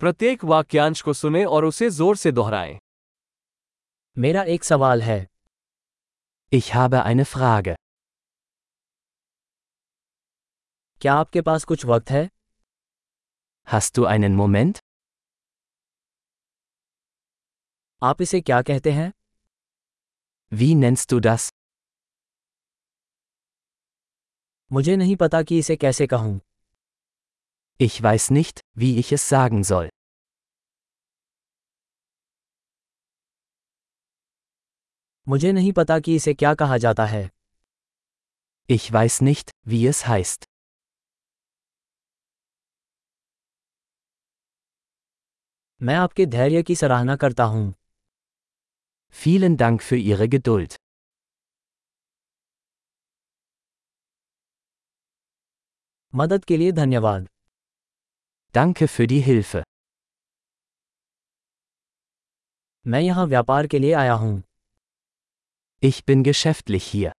प्रत्येक 0.00 0.44
वाक्यांश 0.44 1.00
को 1.02 1.12
सुने 1.12 1.44
और 1.44 1.64
उसे 1.64 1.88
ज़ोर 1.90 2.16
से 2.16 2.32
दोहराएँ 2.32 2.78
मेरा 4.16 4.42
एक 4.54 4.64
सवाल 4.64 5.02
है 5.02 5.18
Ich 6.52 6.66
habe 6.74 6.98
eine 7.02 7.24
Frage. 7.30 7.74
क्या 11.00 11.14
आपके 11.14 11.40
पास 11.40 11.64
कुछ 11.64 11.84
वक्त 11.86 12.10
है 12.10 12.28
Hast 13.66 13.98
du 13.98 14.04
einen 14.12 14.36
Moment? 14.40 14.78
आप 18.02 18.22
इसे 18.22 18.40
क्या 18.40 18.62
कहते 18.62 18.92
हैं 18.92 19.10
Wie 20.52 20.72
nennst 20.82 21.12
du 21.14 21.20
das? 21.28 21.50
मुझे 24.70 24.96
नहीं 24.96 25.16
पता 25.16 25.42
कि 25.42 25.58
इसे 25.58 25.76
कैसे 25.76 26.06
कहूँ 26.06 26.40
Ich 27.77 28.01
weiß 28.03 28.29
nicht, 28.31 28.61
wie 28.75 28.99
ich 28.99 29.11
es 29.11 29.27
sagen 29.29 29.63
soll. 29.63 29.89
मुझे 35.27 35.51
नहीं 35.51 35.71
पता 35.73 35.99
कि 35.99 36.15
इसे 36.15 36.33
क्या 36.33 36.53
कहा 36.61 36.77
जाता 36.85 37.05
है 37.05 37.29
Ich 38.69 38.85
weiß 38.93 39.21
nicht, 39.27 39.51
wie 39.71 39.83
es 39.91 40.03
heißt. 40.07 40.45
मैं 45.81 45.95
आपके 45.95 46.25
धैर्य 46.25 46.63
की 46.63 46.75
सराहना 46.75 47.15
करता 47.15 47.43
हूँ 47.53 47.73
Vielen 49.23 49.57
Dank 49.61 49.81
für 49.89 49.97
Ihre 49.97 50.27
Geduld. 50.33 50.77
मदद 56.13 56.45
के 56.45 56.57
लिए 56.57 56.71
धन्यवाद 56.71 57.27
Danke 58.55 58.87
für 58.87 59.07
die 59.07 59.21
Hilfe. 59.21 59.63
मैं 62.85 62.99
यहाँ 63.01 63.25
व्यापार 63.27 63.67
के 63.67 63.79
लिए 63.79 63.93
आया 63.93 64.13
हूँ 64.13 64.41
Ich 65.83 65.99
bin 66.09 66.23
geschäftlich 66.23 66.87
hier. 66.93 67.11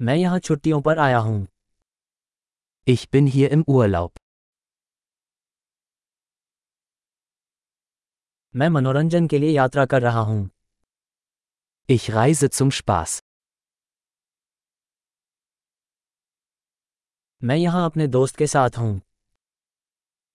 मैं 0.00 0.16
यहाँ 0.16 0.38
छुट्टियों 0.38 0.80
पर 0.82 0.98
आया 0.98 1.18
हूँ 1.18 1.46
Ich 2.86 3.06
bin 3.14 3.30
hier 3.36 3.50
im 3.56 3.64
Urlaub. 3.76 4.10
मैं 8.54 8.68
मनोरंजन 8.68 9.26
के 9.28 9.38
लिए 9.38 9.50
यात्रा 9.50 9.86
कर 9.86 10.02
रहा 10.02 10.20
हूँ 10.30 10.48
Ich 11.88 12.10
reise 12.18 12.48
zum 12.58 12.70
Spaß. 12.80 13.20
मैं 17.44 17.56
यहाँ 17.56 17.84
अपने 17.86 18.06
दोस्त 18.08 18.36
के 18.36 18.46
साथ 18.46 18.78
हूँ 18.78 19.00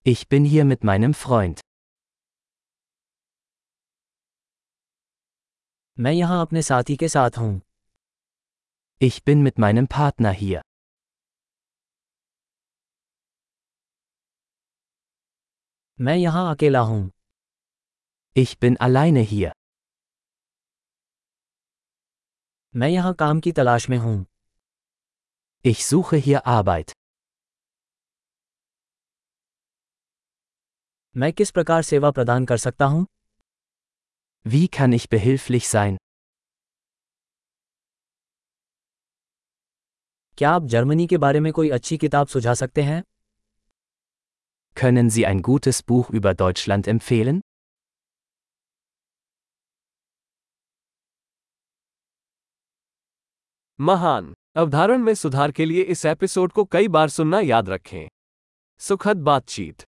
Ich 0.05 0.21
bin 0.29 0.45
hier 0.45 0.63
mit 0.65 0.85
meinem 0.89 1.13
Freund. 1.13 1.59
मैं 5.99 6.11
यहाँ 6.11 6.41
अपने 6.41 6.61
साथी 6.61 6.95
के 6.95 7.07
साथ 7.07 7.37
हूँ 7.37 7.61
Ich 9.01 9.19
bin 9.29 9.43
mit 9.47 9.59
meinem 9.63 9.87
Partner 9.93 10.33
hier. 10.41 10.61
मैं 16.01 16.15
यहाँ 16.15 16.55
अकेला 16.55 16.79
हूँ 16.79 17.11
Ich 18.35 18.55
bin 18.63 18.77
alleine 18.87 19.25
hier. 19.33 19.51
मैं 22.75 22.89
यहाँ 22.89 23.13
काम 23.13 23.39
की 23.39 23.51
तलाश 23.51 23.89
में 23.89 23.97
हूँ 23.97 24.25
Ich 25.65 25.85
suche 25.85 26.17
hier 26.17 26.45
Arbeit. 26.47 26.91
मैं 31.15 31.31
किस 31.33 31.51
प्रकार 31.51 31.81
सेवा 31.83 32.11
प्रदान 32.11 32.45
कर 32.51 32.57
सकता 32.57 32.85
हूँ 32.85 33.05
Wie 34.45 34.67
kann 34.77 34.93
ich 34.97 35.07
behilflich 35.13 35.67
sein? 35.71 35.97
क्या 40.37 40.51
आप 40.51 40.65
जर्मनी 40.73 41.07
के 41.07 41.17
बारे 41.23 41.39
में 41.39 41.51
कोई 41.53 41.69
अच्छी 41.79 41.97
किताब 41.97 42.27
सुझा 42.27 42.53
सकते 42.63 42.81
हैं 42.83 43.01
Können 44.77 45.09
Sie 45.15 45.25
ein 45.31 45.41
gutes 45.47 45.81
Buch 45.91 46.09
über 46.19 46.33
Deutschland 46.41 46.87
empfehlen? 46.95 47.41
महान 53.79 54.33
अवधारण 54.56 54.98
में 54.98 55.14
सुधार 55.14 55.50
के 55.50 55.64
लिए 55.64 55.82
इस 55.82 56.06
एपिसोड 56.06 56.52
को 56.52 56.64
कई 56.64 56.88
बार 56.88 57.08
सुनना 57.08 57.40
याद 57.40 57.68
रखें। 57.68 58.08
सुखद 58.78 59.16
बातचीत। 59.16 59.86